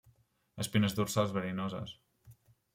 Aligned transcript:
Espines 0.63 0.97
dorsals 1.01 1.37
verinoses. 1.37 1.95